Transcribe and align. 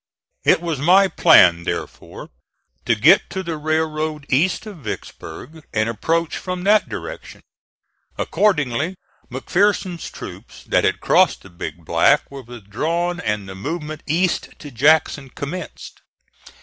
It 0.43 0.61
was 0.61 0.79
my 0.79 1.07
plan, 1.07 1.63
therefore, 1.63 2.31
to 2.85 2.95
get 2.95 3.29
to 3.29 3.43
the 3.43 3.55
railroad 3.55 4.25
east 4.29 4.65
of 4.65 4.77
Vicksburg, 4.77 5.63
and 5.75 5.87
approach 5.87 6.37
from 6.37 6.63
that 6.63 6.89
direction. 6.89 7.41
Accordingly, 8.17 8.95
McPherson's 9.29 10.09
troops 10.09 10.63
that 10.63 10.85
had 10.85 11.01
crossed 11.01 11.43
the 11.43 11.51
Big 11.51 11.85
Black 11.85 12.31
were 12.31 12.41
withdrawn 12.41 13.19
and 13.19 13.47
the 13.47 13.53
movement 13.53 14.01
east 14.07 14.49
to 14.57 14.71
Jackson 14.71 15.29
commenced. 15.29 16.01